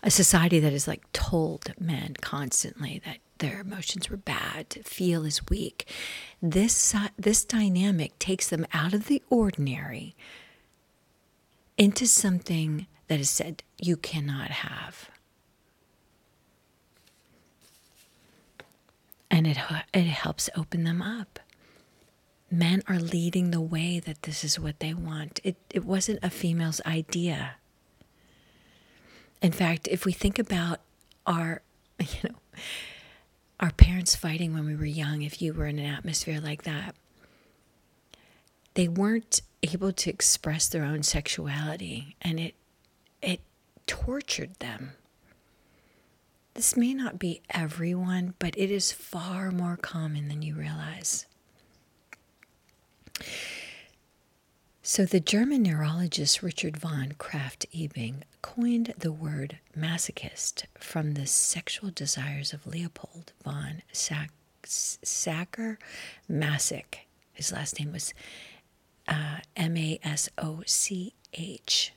A 0.00 0.12
society 0.12 0.60
that 0.60 0.70
has 0.72 0.86
like 0.86 1.12
told 1.12 1.74
men 1.80 2.14
constantly 2.20 3.02
that 3.04 3.18
their 3.38 3.58
emotions 3.58 4.08
were 4.08 4.16
bad, 4.16 4.70
to 4.70 4.84
feel 4.84 5.24
is 5.24 5.48
weak. 5.48 5.92
This, 6.40 6.94
this 7.18 7.44
dynamic 7.44 8.16
takes 8.20 8.48
them 8.48 8.64
out 8.72 8.94
of 8.94 9.08
the 9.08 9.24
ordinary 9.28 10.14
into 11.76 12.06
something 12.06 12.86
that 13.08 13.18
is 13.18 13.28
said 13.28 13.64
you 13.80 13.96
cannot 13.96 14.50
have. 14.50 15.10
And 19.34 19.48
it 19.48 19.58
it 19.92 20.06
helps 20.06 20.48
open 20.56 20.84
them 20.84 21.02
up. 21.02 21.40
Men 22.52 22.84
are 22.86 23.00
leading 23.00 23.50
the 23.50 23.60
way 23.60 23.98
that 23.98 24.22
this 24.22 24.44
is 24.44 24.60
what 24.60 24.78
they 24.78 24.94
want. 24.94 25.40
It 25.42 25.56
it 25.70 25.84
wasn't 25.84 26.20
a 26.22 26.30
female's 26.30 26.80
idea. 26.86 27.56
In 29.42 29.50
fact, 29.50 29.88
if 29.88 30.06
we 30.06 30.12
think 30.12 30.38
about 30.38 30.80
our, 31.26 31.62
you 32.00 32.28
know, 32.30 32.36
our 33.58 33.72
parents 33.72 34.14
fighting 34.14 34.54
when 34.54 34.66
we 34.66 34.76
were 34.76 34.84
young, 34.84 35.22
if 35.22 35.42
you 35.42 35.52
were 35.52 35.66
in 35.66 35.80
an 35.80 35.92
atmosphere 35.92 36.40
like 36.40 36.62
that, 36.62 36.94
they 38.74 38.86
weren't 38.86 39.42
able 39.64 39.92
to 39.92 40.10
express 40.10 40.68
their 40.68 40.84
own 40.84 41.02
sexuality 41.02 42.14
and 42.22 42.38
it 42.38 42.54
it 43.20 43.40
tortured 43.86 44.54
them 44.60 44.92
this 46.54 46.76
may 46.76 46.94
not 46.94 47.18
be 47.18 47.42
everyone, 47.50 48.34
but 48.38 48.56
it 48.56 48.70
is 48.70 48.92
far 48.92 49.50
more 49.50 49.76
common 49.76 50.28
than 50.28 50.42
you 50.42 50.54
realize. 50.54 51.26
So, 54.82 55.04
the 55.06 55.20
German 55.20 55.62
neurologist 55.62 56.42
Richard 56.42 56.76
von 56.76 57.14
Krafft-Ebing 57.18 58.22
coined 58.42 58.92
the 58.98 59.12
word 59.12 59.58
masochist 59.76 60.64
from 60.78 61.14
the 61.14 61.26
sexual 61.26 61.90
desires 61.90 62.52
of 62.52 62.66
Leopold 62.66 63.32
von 63.42 63.82
Sacher 63.92 64.28
Masoch. 66.30 66.98
His 67.32 67.50
last 67.50 67.78
name 67.80 67.92
was 67.92 68.12
uh, 69.08 69.38
M 69.56 69.76
A 69.76 69.98
S 70.02 70.28
O 70.38 70.62
C 70.66 71.14
H. 71.32 71.92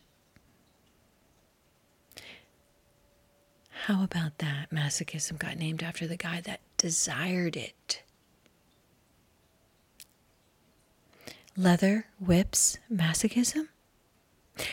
How 3.88 4.04
about 4.04 4.40
that? 4.40 4.70
Masochism 4.70 5.40
got 5.40 5.56
named 5.56 5.82
after 5.82 6.08
the 6.08 6.18
guy 6.18 6.42
that 6.42 6.60
desired 6.76 7.56
it. 7.56 8.04
Leather, 11.56 12.08
whips, 12.20 12.80
masochism? 12.94 13.70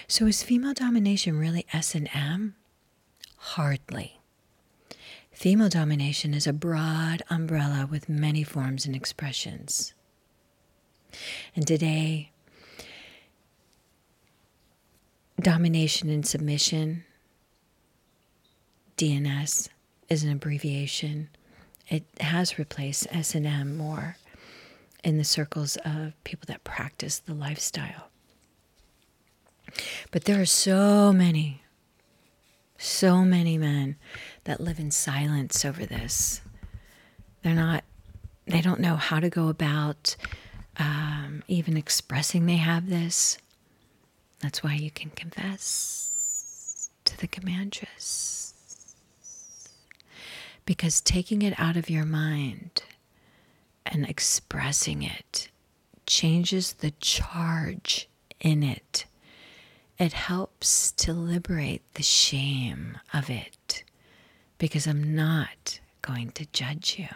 So 0.09 0.27
is 0.27 0.42
female 0.42 0.74
domination 0.74 1.38
really 1.38 1.64
S&M? 1.72 2.57
Hardly. 3.37 4.18
Female 5.31 5.68
domination 5.68 6.35
is 6.35 6.48
a 6.48 6.53
broad 6.53 7.22
umbrella 7.31 7.87
with 7.88 8.09
many 8.09 8.42
forms 8.42 8.85
and 8.85 8.96
expressions. 8.96 9.94
And 11.55 11.64
today, 11.64 12.33
domination 15.40 16.11
and 16.11 16.27
submission 16.27 17.05
DNS 18.96 19.68
is 20.09 20.22
an 20.22 20.30
abbreviation. 20.30 21.28
It 21.88 22.04
has 22.20 22.59
replaced 22.59 23.07
S&M 23.11 23.76
more 23.76 24.16
in 25.02 25.18
the 25.18 25.24
circles 25.24 25.76
of 25.85 26.12
people 26.24 26.44
that 26.46 26.64
practice 26.64 27.18
the 27.18 27.35
lifestyle. 27.35 28.09
But 30.11 30.24
there 30.24 30.40
are 30.40 30.46
so 30.46 31.12
many, 31.12 31.62
so 32.78 33.24
many 33.24 33.59
men 33.59 33.96
that 34.44 34.61
live 34.61 34.78
in 34.78 34.90
silence 34.90 35.64
over 35.64 35.85
this. 35.85 36.40
They're 37.42 37.54
not, 37.54 37.85
they 38.46 38.61
don't 38.61 38.80
know 38.80 38.96
how 38.96 39.20
to 39.20 39.28
go 39.28 39.48
about 39.48 40.16
um, 40.78 41.42
even 41.48 41.76
expressing 41.76 42.46
they 42.46 42.57
have 42.57 42.88
this. 42.88 43.38
That's 44.40 44.62
why 44.62 44.74
you 44.74 44.90
can 44.90 45.11
confess 45.11 46.90
to 47.04 47.18
the 47.18 47.26
commandress 47.26 48.34
because 50.64 51.00
taking 51.00 51.42
it 51.42 51.59
out 51.59 51.77
of 51.77 51.90
your 51.90 52.05
mind 52.05 52.83
and 53.87 54.09
expressing 54.09 55.03
it 55.03 55.48
changes 56.07 56.74
the 56.74 56.92
charge 57.00 58.09
in 58.40 58.62
it. 58.62 59.07
It 59.98 60.12
helps 60.12 60.90
to 60.92 61.12
liberate 61.12 61.83
the 61.94 62.03
shame 62.03 62.98
of 63.12 63.31
it 63.31 63.85
because 64.59 64.87
I'm 64.87 65.14
not 65.14 65.81
going 66.03 66.31
to 66.33 66.46
judge 66.46 66.96
you. 66.98 67.09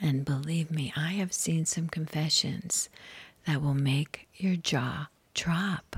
And 0.00 0.24
believe 0.24 0.70
me, 0.70 0.92
I 0.96 1.12
have 1.14 1.32
seen 1.32 1.66
some 1.66 1.88
confessions 1.88 2.88
that 3.46 3.60
will 3.60 3.74
make 3.74 4.28
your 4.36 4.56
jaw 4.56 5.08
drop. 5.34 5.96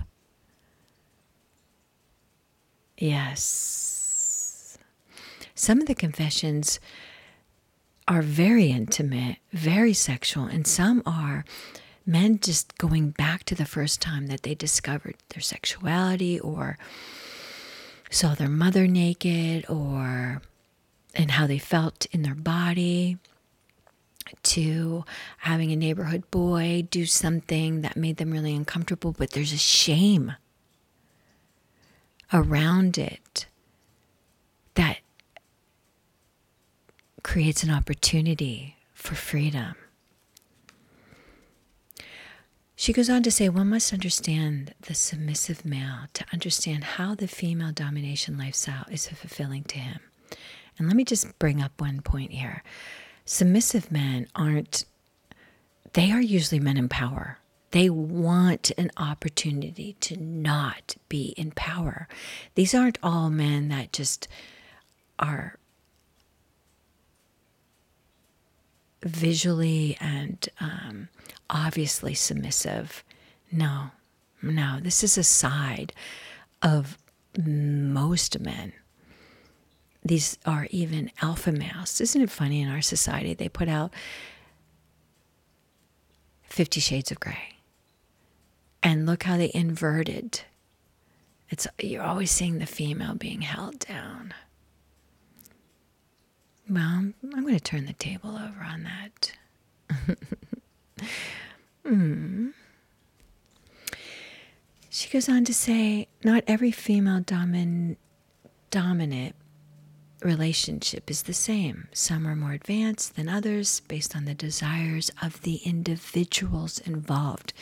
Yes. 2.96 3.99
Some 5.60 5.82
of 5.82 5.86
the 5.86 5.94
confessions 5.94 6.80
are 8.08 8.22
very 8.22 8.70
intimate, 8.70 9.36
very 9.52 9.92
sexual, 9.92 10.46
and 10.46 10.66
some 10.66 11.02
are 11.04 11.44
men 12.06 12.38
just 12.38 12.78
going 12.78 13.10
back 13.10 13.44
to 13.44 13.54
the 13.54 13.66
first 13.66 14.00
time 14.00 14.28
that 14.28 14.42
they 14.42 14.54
discovered 14.54 15.16
their 15.28 15.42
sexuality 15.42 16.40
or 16.40 16.78
saw 18.10 18.34
their 18.34 18.48
mother 18.48 18.86
naked 18.86 19.68
or 19.68 20.40
and 21.14 21.32
how 21.32 21.46
they 21.46 21.58
felt 21.58 22.06
in 22.10 22.22
their 22.22 22.34
body 22.34 23.18
to 24.42 25.04
having 25.40 25.72
a 25.72 25.76
neighborhood 25.76 26.22
boy 26.30 26.88
do 26.90 27.04
something 27.04 27.82
that 27.82 27.98
made 27.98 28.16
them 28.16 28.30
really 28.30 28.56
uncomfortable, 28.56 29.12
but 29.12 29.32
there's 29.32 29.52
a 29.52 29.58
shame 29.58 30.32
around 32.32 32.96
it 32.96 33.44
that 34.72 35.00
creates 37.22 37.62
an 37.62 37.70
opportunity 37.70 38.76
for 38.94 39.14
freedom. 39.14 39.74
She 42.76 42.94
goes 42.94 43.10
on 43.10 43.22
to 43.24 43.30
say 43.30 43.48
one 43.50 43.68
must 43.68 43.92
understand 43.92 44.74
the 44.80 44.94
submissive 44.94 45.66
male 45.66 46.06
to 46.14 46.24
understand 46.32 46.82
how 46.82 47.14
the 47.14 47.28
female 47.28 47.72
domination 47.72 48.38
lifestyle 48.38 48.86
is 48.90 49.06
fulfilling 49.06 49.64
to 49.64 49.78
him. 49.78 50.00
And 50.78 50.86
let 50.88 50.96
me 50.96 51.04
just 51.04 51.38
bring 51.38 51.60
up 51.60 51.78
one 51.78 52.00
point 52.00 52.32
here. 52.32 52.62
Submissive 53.26 53.92
men 53.92 54.28
aren't, 54.34 54.86
they 55.92 56.10
are 56.10 56.22
usually 56.22 56.58
men 56.58 56.78
in 56.78 56.88
power. 56.88 57.38
They 57.72 57.90
want 57.90 58.72
an 58.78 58.90
opportunity 58.96 59.96
to 60.00 60.16
not 60.16 60.96
be 61.10 61.34
in 61.36 61.50
power. 61.52 62.08
These 62.54 62.74
aren't 62.74 62.98
all 63.02 63.28
men 63.28 63.68
that 63.68 63.92
just 63.92 64.26
are 65.18 65.58
visually 69.02 69.96
and 70.00 70.48
um, 70.60 71.08
obviously 71.48 72.14
submissive. 72.14 73.04
No, 73.50 73.90
no, 74.42 74.78
this 74.80 75.02
is 75.02 75.18
a 75.18 75.24
side 75.24 75.92
of 76.62 76.98
most 77.38 78.38
men. 78.40 78.72
These 80.04 80.38
are 80.46 80.66
even 80.70 81.10
alpha 81.20 81.52
males. 81.52 82.00
Isn't 82.00 82.22
it 82.22 82.30
funny 82.30 82.62
in 82.62 82.68
our 82.68 82.80
society? 82.80 83.34
They 83.34 83.48
put 83.48 83.68
out 83.68 83.92
Fifty 86.42 86.80
Shades 86.80 87.10
of 87.10 87.20
Grey. 87.20 87.54
And 88.82 89.04
look 89.06 89.24
how 89.24 89.36
they 89.36 89.50
inverted. 89.54 90.40
It's 91.50 91.66
you're 91.78 92.02
always 92.02 92.30
seeing 92.30 92.58
the 92.58 92.66
female 92.66 93.14
being 93.14 93.42
held 93.42 93.78
down. 93.80 94.32
Well, 96.70 96.82
I'm 96.84 97.14
going 97.42 97.54
to 97.54 97.60
turn 97.60 97.86
the 97.86 97.94
table 97.94 98.30
over 98.30 98.62
on 98.64 98.84
that. 98.84 99.32
mm. 101.84 102.52
She 104.88 105.08
goes 105.08 105.28
on 105.28 105.44
to 105.46 105.54
say, 105.54 106.06
not 106.22 106.44
every 106.46 106.70
female 106.70 107.22
domin- 107.22 107.96
dominant 108.70 109.34
relationship 110.22 111.10
is 111.10 111.24
the 111.24 111.32
same. 111.32 111.88
Some 111.92 112.24
are 112.24 112.36
more 112.36 112.52
advanced 112.52 113.16
than 113.16 113.28
others 113.28 113.80
based 113.88 114.14
on 114.14 114.26
the 114.26 114.34
desires 114.34 115.10
of 115.20 115.42
the 115.42 115.56
individuals 115.64 116.78
involved. 116.78 117.52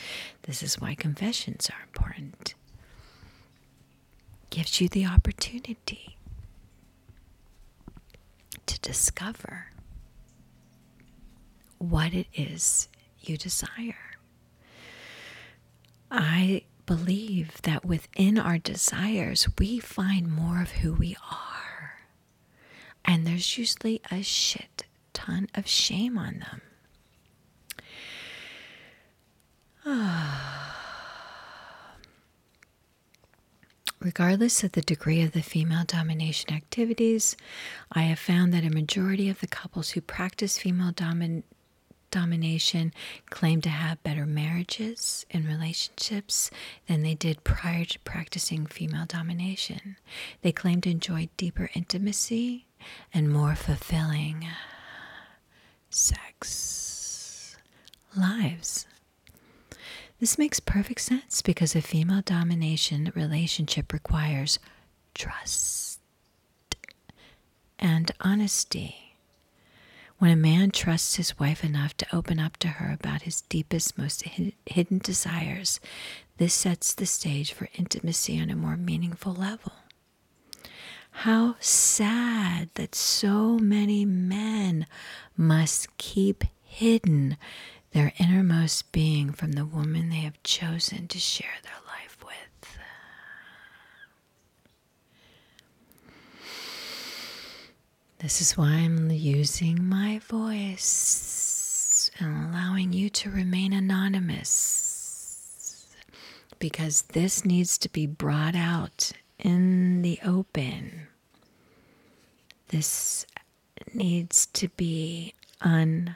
This 0.43 0.61
is 0.61 0.79
why 0.79 0.93
confessions 0.93 1.67
are 1.71 1.81
important. 1.83 2.53
Gives 4.51 4.79
you 4.79 4.87
the 4.87 5.07
opportunity 5.07 6.18
to 8.69 8.79
discover 8.81 9.71
what 11.79 12.13
it 12.13 12.27
is 12.35 12.87
you 13.19 13.35
desire. 13.35 13.95
I 16.11 16.65
believe 16.85 17.63
that 17.63 17.83
within 17.83 18.37
our 18.37 18.59
desires, 18.59 19.47
we 19.57 19.79
find 19.79 20.31
more 20.31 20.61
of 20.61 20.69
who 20.71 20.93
we 20.93 21.17
are. 21.31 22.01
And 23.03 23.25
there's 23.25 23.57
usually 23.57 24.01
a 24.11 24.21
shit 24.21 24.85
ton 25.13 25.47
of 25.55 25.67
shame 25.67 26.15
on 26.15 26.39
them. 26.39 26.61
Ah. 29.83 30.65
Regardless 34.01 34.63
of 34.63 34.71
the 34.71 34.81
degree 34.81 35.21
of 35.21 35.33
the 35.33 35.41
female 35.41 35.83
domination 35.85 36.53
activities, 36.53 37.35
I 37.91 38.03
have 38.03 38.19
found 38.19 38.53
that 38.53 38.63
a 38.63 38.69
majority 38.69 39.29
of 39.29 39.41
the 39.41 39.47
couples 39.47 39.89
who 39.89 39.99
practice 39.99 40.57
female 40.57 40.93
domin- 40.93 41.43
domination 42.09 42.93
claim 43.29 43.59
to 43.61 43.69
have 43.69 44.01
better 44.01 44.25
marriages 44.25 45.25
and 45.31 45.45
relationships 45.45 46.49
than 46.87 47.01
they 47.01 47.13
did 47.13 47.43
prior 47.43 47.83
to 47.83 47.99
practicing 47.99 48.65
female 48.65 49.05
domination. 49.05 49.97
They 50.43 50.53
claim 50.53 50.79
to 50.81 50.89
enjoy 50.89 51.27
deeper 51.35 51.69
intimacy 51.73 52.67
and 53.13 53.31
more 53.31 53.55
fulfilling 53.55 54.47
sex 55.89 57.57
lives. 58.15 58.85
This 60.19 60.37
makes 60.37 60.59
perfect 60.59 60.99
sense 61.01 61.41
because 61.41 61.75
a 61.75 61.81
female 61.81 62.21
domination 62.21 63.11
relationship 63.15 63.93
requires 63.93 64.59
trust 65.13 65.99
and 67.77 68.11
honesty. 68.19 69.15
When 70.17 70.31
a 70.31 70.35
man 70.35 70.71
trusts 70.71 71.15
his 71.15 71.39
wife 71.39 71.63
enough 71.63 71.95
to 71.97 72.15
open 72.15 72.39
up 72.39 72.57
to 72.57 72.67
her 72.67 72.91
about 72.91 73.21
his 73.21 73.41
deepest, 73.43 73.97
most 73.97 74.23
hidden 74.65 74.97
desires, 74.97 75.79
this 76.37 76.53
sets 76.53 76.93
the 76.93 77.05
stage 77.05 77.53
for 77.53 77.69
intimacy 77.75 78.41
on 78.41 78.49
a 78.49 78.55
more 78.55 78.75
meaningful 78.75 79.33
level. 79.33 79.71
How 81.11 81.55
sad 81.61 82.69
that 82.73 82.93
so 82.95 83.57
many 83.57 84.03
men 84.03 84.85
must 85.37 85.95
keep 85.97 86.43
hidden 86.63 87.37
their 87.91 88.13
innermost 88.17 88.91
being 88.91 89.31
from 89.31 89.53
the 89.53 89.65
woman 89.65 90.09
they 90.09 90.17
have 90.17 90.41
chosen 90.43 91.07
to 91.07 91.19
share 91.19 91.57
their 91.63 91.71
life 91.87 92.17
with. 92.23 92.77
This 98.19 98.41
is 98.41 98.57
why 98.57 98.67
I'm 98.67 99.09
using 99.11 99.87
my 99.87 100.19
voice 100.19 102.11
and 102.19 102.53
allowing 102.53 102.93
you 102.93 103.09
to 103.09 103.29
remain 103.29 103.73
anonymous 103.73 105.87
because 106.59 107.03
this 107.03 107.45
needs 107.45 107.77
to 107.79 107.89
be 107.89 108.05
brought 108.05 108.55
out 108.55 109.11
in 109.39 110.01
the 110.01 110.19
open. 110.25 111.07
This 112.67 113.25
needs 113.93 114.45
to 114.47 114.67
be 114.69 115.33
un 115.61 116.15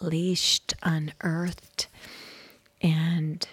unleashed, 0.00 0.74
unearthed, 0.82 1.86
and 2.80 3.48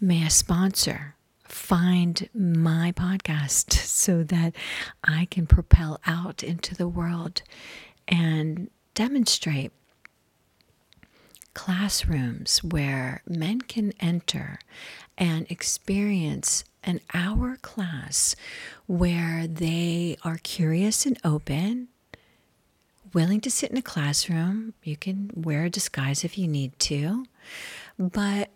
may 0.00 0.24
a 0.26 0.30
sponsor 0.30 1.14
find 1.44 2.28
my 2.34 2.92
podcast 2.92 3.72
so 3.84 4.22
that 4.24 4.54
I 5.02 5.26
can 5.30 5.46
propel 5.46 6.00
out 6.06 6.42
into 6.42 6.74
the 6.74 6.88
world 6.88 7.42
and 8.08 8.70
demonstrate 8.94 9.72
classrooms 11.54 12.64
where 12.64 13.22
men 13.28 13.60
can 13.60 13.92
enter 14.00 14.58
and 15.16 15.46
experience 15.48 16.64
an 16.82 17.00
hour 17.14 17.56
class 17.62 18.34
where 18.86 19.46
they 19.46 20.16
are 20.24 20.38
curious 20.42 21.06
and 21.06 21.16
open 21.24 21.88
willing 23.14 23.40
to 23.40 23.50
sit 23.50 23.70
in 23.70 23.76
a 23.76 23.82
classroom. 23.82 24.74
You 24.82 24.96
can 24.96 25.30
wear 25.34 25.64
a 25.64 25.70
disguise 25.70 26.24
if 26.24 26.36
you 26.36 26.48
need 26.48 26.78
to, 26.80 27.24
but 27.98 28.50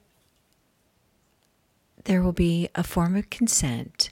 there 2.05 2.23
will 2.23 2.33
be 2.33 2.69
a 2.75 2.83
form 2.83 3.17
of 3.17 3.31
consent. 3.31 4.11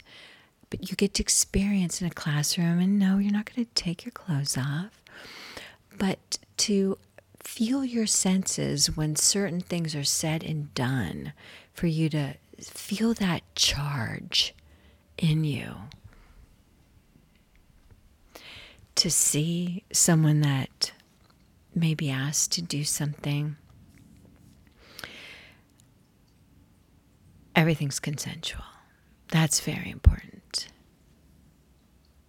But 0.70 0.90
you 0.90 0.96
get 0.96 1.14
to 1.14 1.22
experience 1.22 2.00
in 2.00 2.06
a 2.06 2.10
classroom, 2.10 2.78
and 2.78 2.98
no, 2.98 3.18
you're 3.18 3.32
not 3.32 3.52
going 3.52 3.66
to 3.66 3.74
take 3.74 4.04
your 4.04 4.12
clothes 4.12 4.56
off, 4.56 5.02
but 5.96 6.38
to 6.58 6.98
feel 7.40 7.84
your 7.84 8.06
senses 8.06 8.96
when 8.96 9.14
certain 9.14 9.60
things 9.60 9.94
are 9.94 10.04
said 10.04 10.42
and 10.42 10.74
done, 10.74 11.32
for 11.72 11.86
you 11.86 12.08
to 12.08 12.34
feel 12.58 13.14
that 13.14 13.42
charge 13.54 14.54
in 15.18 15.44
you 15.44 15.74
to 18.96 19.10
see 19.10 19.84
someone 19.92 20.40
that 20.40 20.92
may 21.74 21.94
be 21.94 22.10
asked 22.10 22.52
to 22.52 22.62
do 22.62 22.82
something, 22.84 23.56
everything's 27.54 28.00
consensual. 28.00 28.64
That's 29.28 29.60
very 29.60 29.90
important. 29.90 30.68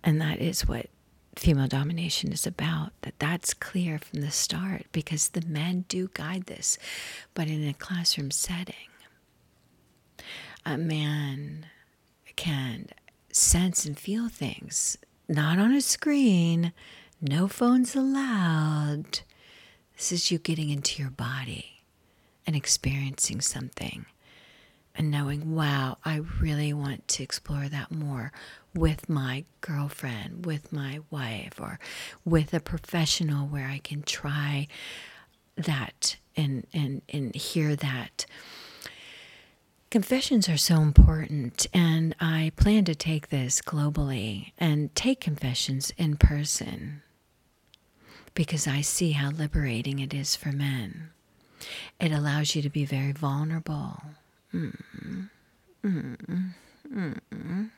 And 0.03 0.21
that 0.21 0.39
is 0.39 0.67
what 0.67 0.87
female 1.35 1.67
domination 1.67 2.31
is 2.31 2.47
about 2.47 2.91
that 3.01 3.19
that's 3.19 3.53
clear 3.53 3.99
from 3.99 4.21
the 4.21 4.31
start 4.31 4.85
because 4.91 5.29
the 5.29 5.45
men 5.45 5.85
do 5.87 6.09
guide 6.15 6.47
this 6.47 6.79
but 7.35 7.47
in 7.47 7.67
a 7.67 7.73
classroom 7.75 8.31
setting 8.31 8.73
a 10.65 10.77
man 10.77 11.67
can 12.35 12.87
sense 13.31 13.85
and 13.85 13.99
feel 13.99 14.27
things 14.29 14.97
not 15.27 15.59
on 15.59 15.73
a 15.73 15.81
screen, 15.81 16.73
No 17.19 17.47
phones 17.47 17.95
allowed. 17.95 19.21
This 19.95 20.11
is 20.11 20.31
you 20.31 20.37
getting 20.37 20.69
into 20.69 21.01
your 21.01 21.09
body 21.11 21.81
and 22.45 22.55
experiencing 22.55 23.41
something 23.41 24.05
and 24.95 25.11
knowing, 25.11 25.55
wow, 25.55 25.97
I 26.05 26.21
really 26.39 26.73
want 26.73 27.07
to 27.09 27.23
explore 27.23 27.67
that 27.69 27.91
more 27.91 28.31
with 28.73 29.09
my 29.09 29.45
girlfriend, 29.61 30.45
with 30.45 30.71
my 30.71 31.01
wife, 31.09 31.59
or 31.59 31.79
with 32.23 32.53
a 32.53 32.59
professional 32.59 33.47
where 33.47 33.67
I 33.67 33.79
can 33.79 34.03
try 34.03 34.67
that 35.55 36.17
and, 36.35 36.65
and, 36.73 37.01
and 37.09 37.35
hear 37.35 37.75
that. 37.75 38.25
Confessions 39.89 40.49
are 40.49 40.57
so 40.57 40.81
important, 40.81 41.65
and 41.73 42.13
I 42.19 42.51
plan 42.57 42.83
to 42.85 42.95
take 42.95 43.29
this 43.29 43.61
globally 43.61 44.51
and 44.57 44.93
take 44.95 45.21
confessions 45.21 45.93
in 45.97 46.17
person 46.17 47.01
because 48.33 48.67
I 48.67 48.81
see 48.81 49.13
how 49.13 49.29
liberating 49.31 49.99
it 49.99 50.13
is 50.13 50.35
for 50.35 50.51
men. 50.51 51.11
It 52.01 52.11
allows 52.11 52.53
you 52.53 52.61
to 52.63 52.69
be 52.69 52.83
very 52.83 53.13
vulnerable. 53.13 54.01
Mm, 54.53 55.29
mm, 55.83 56.53
mm, 56.93 57.69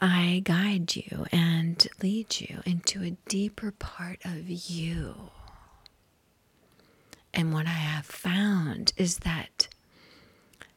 I 0.00 0.42
guide 0.44 0.96
you 0.96 1.26
and 1.32 1.86
lead 2.02 2.40
you 2.40 2.60
into 2.66 3.02
a 3.02 3.16
deeper 3.28 3.70
part 3.70 4.18
of 4.24 4.50
you. 4.50 5.30
And 7.36 7.52
what 7.52 7.66
I 7.66 7.70
have 7.70 8.06
found 8.06 8.94
is 8.96 9.18
that 9.18 9.68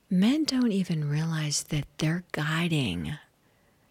men 0.09 0.43
don't 0.43 0.73
even 0.73 1.09
realize 1.09 1.63
that 1.63 1.85
they're 1.99 2.25
guiding 2.33 3.13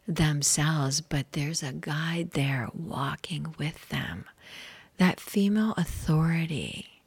themselves, 0.06 1.00
but 1.00 1.32
there's 1.32 1.62
a 1.62 1.72
guide 1.72 2.32
there 2.32 2.68
walking 2.74 3.54
with 3.58 3.88
them. 3.88 4.26
That 4.98 5.18
female 5.18 5.72
authority 5.78 7.02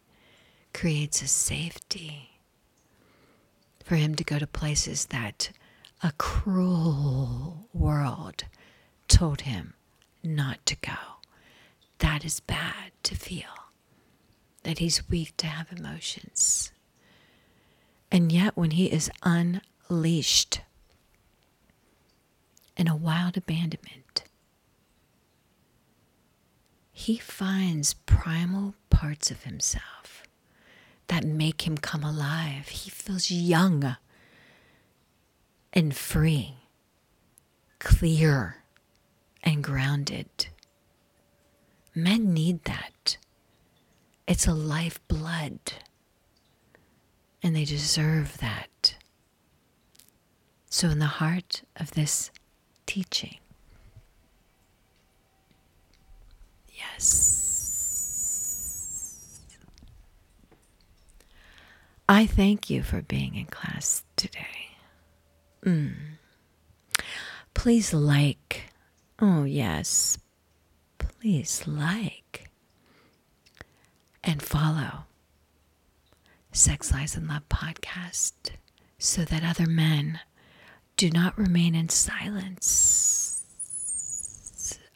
creates 0.74 1.21
a 1.21 1.28
safety 1.28 2.39
for 3.84 3.95
him 3.95 4.15
to 4.15 4.24
go 4.24 4.39
to 4.39 4.47
places 4.47 5.06
that 5.08 5.52
a 6.02 6.12
cruel 6.17 7.67
world 7.74 8.45
told 9.08 9.41
him 9.41 9.74
not 10.24 10.65
to 10.65 10.76
go. 10.78 10.97
That 12.00 12.26
is 12.26 12.39
bad 12.39 12.91
to 13.04 13.15
feel, 13.15 13.61
that 14.63 14.80
he's 14.80 15.10
weak 15.10 15.36
to 15.38 15.47
have 15.47 15.71
emotions. 15.71 16.71
And 18.12 18.32
yet, 18.32 18.58
when 18.58 18.71
he 18.71 18.86
is 18.88 19.10
unleashed 19.24 20.62
in 22.76 22.88
a 22.88 22.95
wild 22.95 23.38
abandonment, 23.38 24.24
he 26.91 27.17
finds 27.17 27.93
primal 27.93 28.76
parts 28.89 29.32
of 29.32 29.43
himself 29.43 30.24
that 31.08 31.24
make 31.24 31.65
him 31.65 31.78
come 31.78 32.04
alive. 32.04 32.67
He 32.67 32.89
feels 32.89 33.32
young 33.32 33.95
and 35.74 35.95
free, 35.95 36.56
clear 37.80 38.58
and 39.43 39.63
grounded. 39.63 40.47
Men 41.95 42.34
need 42.34 42.63
that. 42.65 42.90
It's 44.31 44.47
a 44.47 44.53
lifeblood, 44.53 45.73
and 47.43 47.53
they 47.53 47.65
deserve 47.65 48.37
that. 48.37 48.95
So, 50.69 50.87
in 50.87 50.99
the 50.99 51.05
heart 51.19 51.63
of 51.75 51.91
this 51.91 52.31
teaching, 52.85 53.39
yes. 56.69 57.41
I 62.07 62.25
thank 62.25 62.69
you 62.69 62.83
for 62.83 63.01
being 63.01 63.35
in 63.35 63.47
class 63.47 64.05
today. 64.15 64.77
Mm. 65.65 65.95
Please 67.53 67.93
like. 67.93 68.71
Oh, 69.19 69.43
yes. 69.43 70.17
Please 70.99 71.67
like 71.67 72.49
and 74.23 74.41
follow. 74.41 75.05
Sex, 76.51 76.91
Lies, 76.91 77.15
and 77.15 77.27
Love 77.27 77.47
podcast 77.49 78.34
so 78.97 79.23
that 79.23 79.43
other 79.43 79.65
men 79.67 80.19
do 80.97 81.10
not 81.10 81.38
remain 81.38 81.73
in 81.75 81.89
silence 81.89 83.43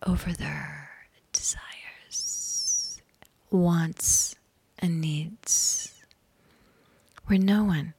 over 0.05 0.31
their 0.33 0.89
desires, 1.31 3.01
wants, 3.49 4.35
and 4.79 5.01
needs, 5.01 5.93
where 7.25 7.39
no 7.39 7.63
one 7.63 7.93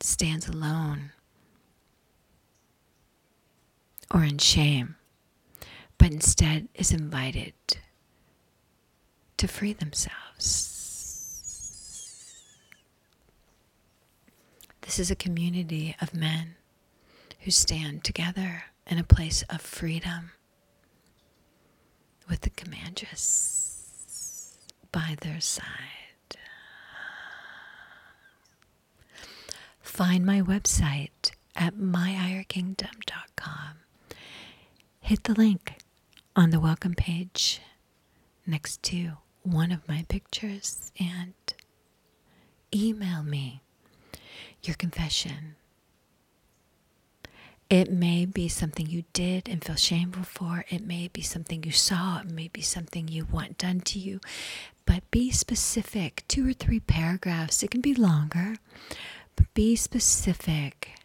stands 0.00 0.46
alone 0.46 1.10
or 4.12 4.22
in 4.24 4.38
shame, 4.38 4.96
but 5.98 6.12
instead 6.12 6.68
is 6.74 6.92
invited 6.92 7.54
to 9.36 9.48
free 9.48 9.72
themselves. 9.72 10.74
This 14.82 14.98
is 14.98 15.10
a 15.10 15.16
community 15.16 15.94
of 16.00 16.14
men 16.14 16.54
who 17.40 17.50
stand 17.50 18.04
together 18.04 18.64
in 18.86 18.98
a 18.98 19.04
place 19.04 19.44
of 19.50 19.60
freedom 19.60 20.30
with 22.28 22.40
the 22.40 22.50
commandress 22.50 24.56
by 24.90 25.16
their 25.20 25.40
side. 25.40 25.98
find 29.98 30.24
my 30.24 30.40
website 30.40 31.32
at 31.56 31.74
myhigherkingdom.com. 31.74 33.78
Hit 35.00 35.24
the 35.24 35.34
link 35.34 35.72
on 36.38 36.50
the 36.50 36.60
welcome 36.60 36.94
page 36.94 37.60
next 38.46 38.80
to 38.80 39.10
one 39.42 39.72
of 39.72 39.88
my 39.88 40.04
pictures 40.08 40.92
and 41.00 41.34
email 42.72 43.24
me 43.24 43.60
your 44.62 44.76
confession. 44.76 45.56
It 47.68 47.90
may 47.90 48.24
be 48.24 48.46
something 48.46 48.86
you 48.86 49.02
did 49.12 49.48
and 49.48 49.64
feel 49.64 49.74
shameful 49.74 50.22
for. 50.22 50.64
It 50.68 50.86
may 50.86 51.08
be 51.08 51.22
something 51.22 51.64
you 51.64 51.72
saw. 51.72 52.20
It 52.20 52.30
may 52.30 52.46
be 52.46 52.62
something 52.62 53.08
you 53.08 53.24
want 53.24 53.58
done 53.58 53.80
to 53.80 53.98
you. 53.98 54.20
But 54.86 55.10
be 55.10 55.32
specific. 55.32 56.22
Two 56.28 56.48
or 56.48 56.52
three 56.52 56.78
paragraphs. 56.78 57.64
It 57.64 57.72
can 57.72 57.80
be 57.80 57.94
longer 57.94 58.54
but 59.34 59.52
be 59.54 59.74
specific. 59.74 60.97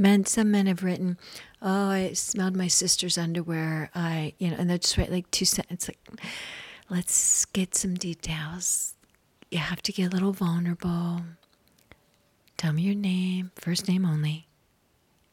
Men, 0.00 0.24
some 0.24 0.50
men 0.50 0.66
have 0.66 0.82
written, 0.82 1.18
"Oh, 1.60 1.90
I 1.90 2.14
smelled 2.14 2.56
my 2.56 2.68
sister's 2.68 3.18
underwear." 3.18 3.90
I, 3.94 4.32
you 4.38 4.48
know, 4.48 4.56
and 4.58 4.70
they'll 4.70 4.78
just 4.78 4.96
write 4.96 5.10
like 5.10 5.30
two 5.30 5.44
sentences. 5.44 5.88
Like, 5.88 6.22
let's 6.88 7.44
get 7.44 7.74
some 7.74 7.96
details. 7.96 8.94
You 9.50 9.58
have 9.58 9.82
to 9.82 9.92
get 9.92 10.06
a 10.06 10.14
little 10.14 10.32
vulnerable. 10.32 11.20
Tell 12.56 12.72
me 12.72 12.80
your 12.80 12.94
name, 12.94 13.50
first 13.56 13.88
name 13.88 14.06
only, 14.06 14.46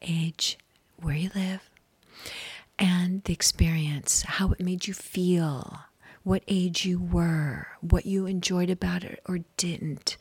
age, 0.02 0.58
where 1.00 1.16
you 1.16 1.30
live, 1.34 1.70
and 2.78 3.24
the 3.24 3.32
experience, 3.32 4.22
how 4.22 4.52
it 4.52 4.60
made 4.60 4.86
you 4.86 4.92
feel, 4.92 5.84
what 6.24 6.42
age 6.46 6.84
you 6.84 7.00
were, 7.00 7.68
what 7.80 8.04
you 8.04 8.26
enjoyed 8.26 8.68
about 8.68 9.02
it 9.02 9.22
or 9.26 9.38
didn't, 9.56 10.18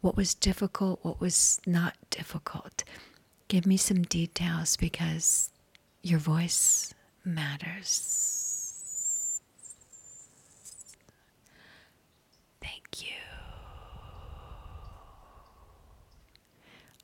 what 0.00 0.16
was 0.16 0.34
difficult, 0.34 0.98
what 1.02 1.20
was 1.20 1.60
not 1.64 1.94
difficult. 2.10 2.82
Give 3.54 3.66
me 3.66 3.76
some 3.76 4.02
details 4.02 4.76
because 4.76 5.48
your 6.02 6.18
voice 6.18 6.92
matters. 7.24 8.50
Thank 12.60 13.06
you. 13.06 13.14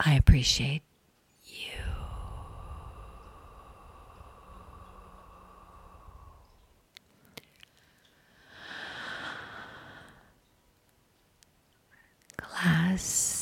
I 0.00 0.14
appreciate 0.14 0.82
you. 1.44 1.70
Class. 12.38 13.39